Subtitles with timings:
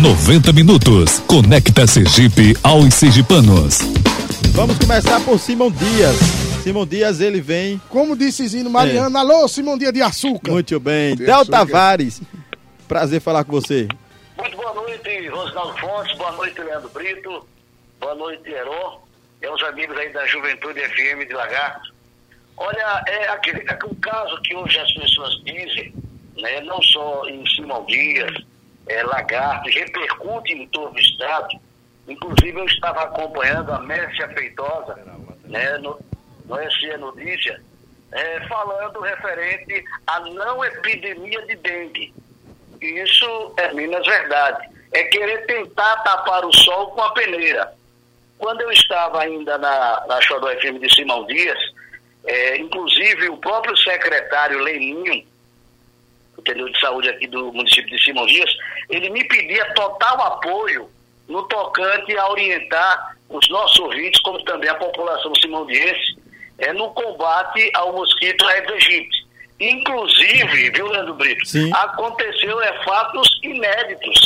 [0.00, 1.18] 90 minutos.
[1.26, 3.80] Conecta Sergipe aos sergipanos.
[4.54, 6.16] Vamos começar por Simão Dias.
[6.62, 7.78] Simão Dias, ele vem.
[7.90, 9.20] Como disse Zino Mariano, é.
[9.20, 10.52] alô, Simão Dias de Açúcar.
[10.52, 11.14] Muito bem.
[11.14, 12.22] De Del Tavares,
[12.88, 13.88] prazer falar com você.
[14.38, 17.46] Muito boa noite, Rosinaldo Fontes, boa noite, Leandro Brito,
[18.00, 19.02] boa noite, Heron,
[19.42, 21.92] é os amigos aí da Juventude FM de Lagarto.
[22.56, 25.92] Olha, é aquele é um caso que hoje as pessoas dizem,
[26.40, 28.32] né, não só em Simão Dias,
[28.90, 31.60] é, Lagarto, repercute em todo o Estado.
[32.08, 34.98] Inclusive, eu estava acompanhando a Mércia Feitosa
[35.44, 35.98] né, no,
[36.46, 37.60] no SE Notícia,
[38.12, 42.12] é, falando referente à não epidemia de dengue.
[42.80, 44.68] Isso é Minas Verdade.
[44.92, 47.72] É querer tentar tapar o sol com a peneira.
[48.38, 51.58] Quando eu estava ainda na, na Xodó FM de Simão Dias,
[52.24, 55.24] é, inclusive o próprio secretário Leninho,
[56.40, 58.50] entendeu, de saúde aqui do município de Simão Dias,
[58.88, 60.90] ele me pedia total apoio
[61.28, 66.18] no tocante a orientar os nossos ouvintes, como também a população simondiense,
[66.58, 69.30] é, no combate ao mosquito Aedes aegypti.
[69.60, 71.46] Inclusive, viu, Leandro Brito?
[71.46, 71.70] Sim.
[71.72, 74.18] Aconteceu é, fatos inéditos.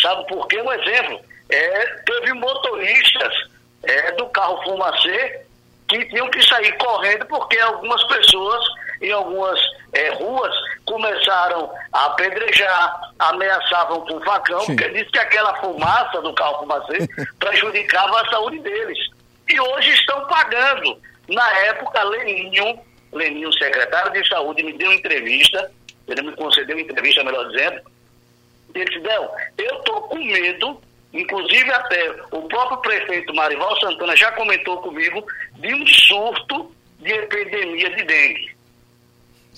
[0.00, 0.60] Sabe por quê?
[0.60, 1.20] Um exemplo.
[1.48, 3.34] É, teve motoristas
[3.82, 5.40] é, do carro Fumacê
[5.88, 8.64] que tinham que sair correndo porque algumas pessoas
[9.00, 9.58] em algumas
[9.92, 10.54] é, ruas
[10.86, 14.76] começaram a apedrejar, ameaçavam com facão, Sim.
[14.76, 18.98] porque disse que aquela fumaça do carro fumacê prejudicava a saúde deles.
[19.48, 20.98] E hoje estão pagando.
[21.28, 22.78] Na época, Leninho,
[23.12, 25.70] Leninho, secretário de saúde, me deu entrevista,
[26.06, 27.80] ele me concedeu entrevista, melhor dizendo,
[28.74, 30.80] ele disse, Del, eu estou com medo
[31.16, 36.70] Inclusive, até o próprio prefeito Marival Santana já comentou comigo de um surto
[37.00, 38.55] de epidemia de dengue.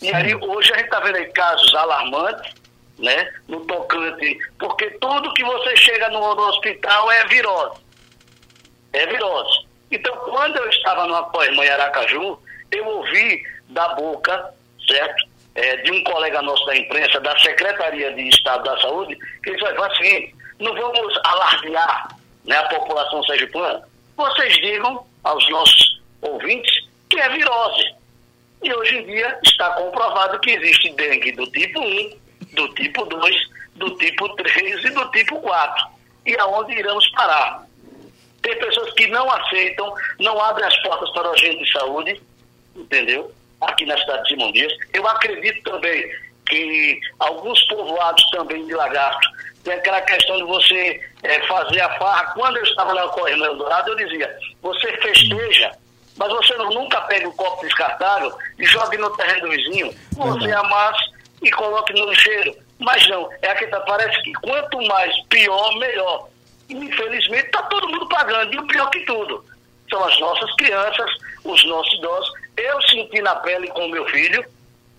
[0.01, 2.55] E aí, hoje, a gente está vendo aí casos alarmantes,
[2.99, 7.81] né, no tocante, porque tudo que você chega no, no hospital é virose.
[8.93, 9.67] É virose.
[9.91, 12.39] Então, quando eu estava no apoio em Aracaju,
[12.71, 14.55] eu ouvi da boca,
[14.87, 15.29] certo?
[15.55, 19.59] É, de um colega nosso da imprensa, da Secretaria de Estado da Saúde, que ele
[19.59, 23.83] falou assim, não vamos alardear né, a população sergipana.
[24.17, 27.98] Vocês digam aos nossos ouvintes que é virose.
[28.63, 32.19] E hoje em dia está comprovado que existe dengue do tipo 1,
[32.55, 33.37] do tipo 2,
[33.77, 35.87] do tipo 3 e do tipo 4.
[36.27, 37.67] E aonde iremos parar?
[38.43, 42.23] Tem pessoas que não aceitam, não abrem as portas para o agente de saúde,
[42.75, 43.33] entendeu?
[43.61, 44.73] Aqui na cidade de Simão Dias.
[44.93, 46.11] Eu acredito também
[46.49, 49.29] que alguns povoados também de lagarto
[49.65, 52.33] tem aquela questão de você é, fazer a farra.
[52.33, 55.73] Quando eu estava lá correndo Eldorado, eu dizia, você festeja,
[56.19, 59.95] mas você não, nunca pega o copo descartável e jogue no terreno vizinho.
[60.13, 61.11] Você amasse
[61.43, 62.55] e coloque no lixeiro.
[62.79, 66.29] Mas não, é que tá, parece que quanto mais pior, melhor.
[66.69, 68.53] Infelizmente, está todo mundo pagando.
[68.53, 69.45] E o pior que tudo,
[69.89, 71.11] são as nossas crianças,
[71.45, 72.33] os nossos idosos.
[72.57, 74.45] Eu senti na pele com o meu filho,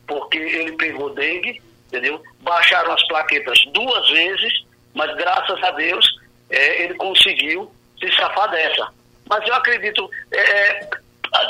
[0.07, 2.21] porque ele pegou dengue, entendeu?
[2.39, 6.05] Baixaram as plaquetas duas vezes, mas graças a Deus
[6.49, 8.89] é, ele conseguiu se safar dessa.
[9.29, 10.89] Mas eu acredito, é, é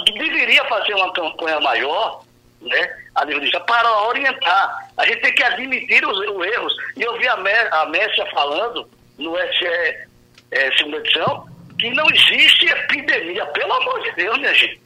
[0.05, 2.23] deveria fazer uma campanha maior,
[2.61, 4.89] né, a nível de para orientar.
[4.97, 6.73] A gente tem que admitir os, os erros.
[6.97, 10.07] E eu vi a, Mé, a Messia falando no SE
[10.51, 14.81] é, segunda edição que não existe epidemia, pelo amor de Deus, minha gente.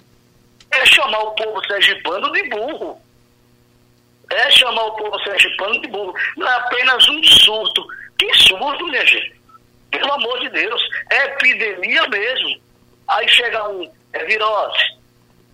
[0.70, 3.02] É chamar o povo sergipano de burro
[4.34, 6.14] é chamar o povo sergipano de burro.
[6.38, 7.86] Não é apenas um surto.
[8.18, 9.36] Que surto, minha gente?
[9.92, 10.82] Pelo amor de Deus.
[11.12, 12.62] É epidemia mesmo.
[13.08, 14.98] Aí chega um, é virose,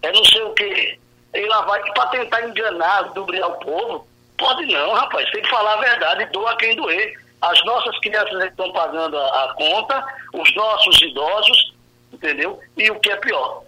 [0.01, 0.99] é não sei o quê.
[1.33, 4.07] E lá vai para tentar enganar, dubriar o povo.
[4.37, 5.29] Pode não, rapaz.
[5.31, 7.13] Tem que falar a verdade, doa quem doer.
[7.41, 11.73] As nossas crianças estão pagando a, a conta, os nossos idosos,
[12.11, 12.59] entendeu?
[12.77, 13.63] E o que é pior,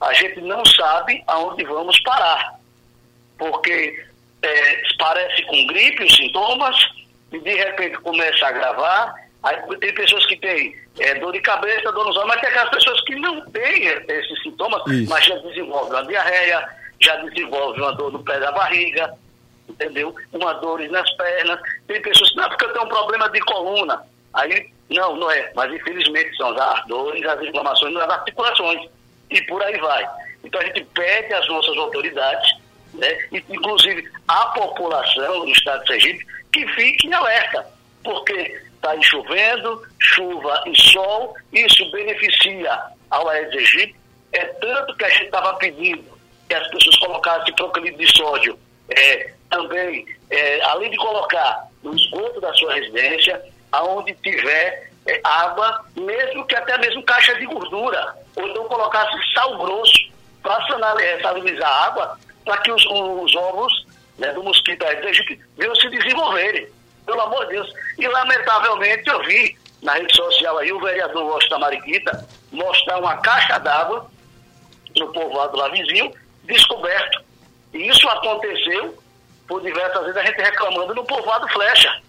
[0.00, 2.54] a gente não sabe aonde vamos parar.
[3.38, 4.06] Porque
[4.42, 6.76] é, parece com gripe os sintomas,
[7.32, 9.23] e de repente começa a agravar.
[9.44, 12.70] Aí tem pessoas que têm é, dor de cabeça, dor nos olhos, mas tem aquelas
[12.70, 15.10] pessoas que não têm esses sintomas, Isso.
[15.10, 16.68] mas já desenvolvem uma diarreia,
[17.00, 19.14] já desenvolvem uma dor no pé da barriga,
[19.68, 20.14] entendeu?
[20.32, 21.60] Uma dor nas pernas.
[21.86, 24.02] Tem pessoas que não, porque eu tenho um problema de coluna.
[24.32, 25.52] Aí, não, não é.
[25.54, 28.88] Mas infelizmente são as dores, as inflamações nas articulações.
[29.30, 30.08] E por aí vai.
[30.42, 32.64] Então a gente pede às nossas autoridades
[32.94, 33.18] né?
[33.32, 37.66] inclusive a população do estado de Sergipe, que fique alerta,
[38.04, 42.78] porque está chovendo, chuva e sol, isso beneficia
[43.10, 43.96] ao Aedes aegypti,
[44.32, 46.04] é tanto que a gente estava pedindo
[46.48, 48.58] que as pessoas colocassem proclínico de sódio
[48.90, 53.40] é, também, é, além de colocar no esgoto da sua residência,
[53.72, 59.56] aonde tiver é, água, mesmo que até mesmo caixa de gordura, ou então colocasse sal
[59.58, 60.12] grosso
[60.42, 60.60] para
[61.22, 63.86] salivizar a água, para que os, os ovos
[64.18, 66.68] né, do mosquito aegypti venham se desenvolverem.
[67.06, 67.72] Pelo amor de Deus.
[67.98, 73.58] E lamentavelmente eu vi na rede social aí o vereador Washington Mariquita mostrar uma caixa
[73.58, 74.10] d'água
[74.96, 76.12] no povoado lá vizinho,
[76.44, 77.22] descoberto.
[77.72, 78.96] E isso aconteceu
[79.46, 82.00] por diversas vezes a gente reclamando no povoado Flecha.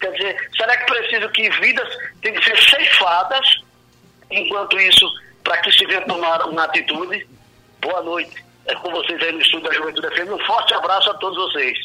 [0.00, 1.88] Quer dizer, será que preciso que vidas
[2.20, 3.62] têm que ser ceifadas
[4.30, 5.06] enquanto isso,
[5.44, 7.26] para que se venha tomar uma atitude?
[7.80, 8.44] Boa noite.
[8.66, 10.30] É com vocês aí no Estúdio da Juventude FM.
[10.30, 11.78] Um forte abraço a todos vocês.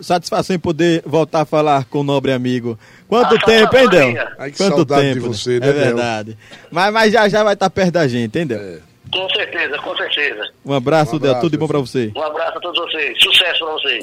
[0.00, 2.78] Satisfação em poder voltar a falar com o nobre amigo.
[3.06, 4.28] Quanto ah, tempo, hein, Del?
[4.38, 6.38] Ai, que Quanto saudade tempo, de você, né, É verdade.
[6.70, 8.58] Mas, mas já já vai estar perto da gente, entendeu?
[8.58, 8.88] É.
[9.12, 10.50] Com certeza, com certeza.
[10.64, 11.34] Um abraço, um abraço Del.
[11.40, 12.12] Tudo de bom pra você.
[12.14, 13.16] Um abraço a todos vocês.
[13.22, 13.96] Sucesso pra vocês.